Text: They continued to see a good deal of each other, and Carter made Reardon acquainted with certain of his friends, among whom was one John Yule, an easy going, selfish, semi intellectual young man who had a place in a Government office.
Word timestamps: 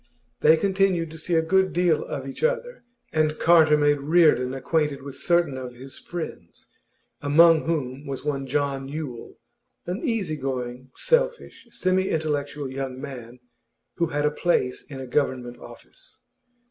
They 0.39 0.57
continued 0.57 1.11
to 1.11 1.19
see 1.19 1.35
a 1.35 1.43
good 1.43 1.73
deal 1.73 2.03
of 2.03 2.27
each 2.27 2.43
other, 2.43 2.83
and 3.13 3.37
Carter 3.37 3.77
made 3.77 3.99
Reardon 4.01 4.51
acquainted 4.51 5.03
with 5.03 5.13
certain 5.19 5.57
of 5.59 5.75
his 5.75 5.99
friends, 5.99 6.69
among 7.21 7.65
whom 7.65 8.07
was 8.07 8.25
one 8.25 8.47
John 8.47 8.87
Yule, 8.87 9.37
an 9.85 10.03
easy 10.03 10.37
going, 10.37 10.89
selfish, 10.95 11.67
semi 11.69 12.09
intellectual 12.09 12.67
young 12.71 12.99
man 12.99 13.41
who 13.97 14.07
had 14.07 14.25
a 14.25 14.31
place 14.31 14.83
in 14.89 14.99
a 14.99 15.05
Government 15.05 15.59
office. 15.59 16.23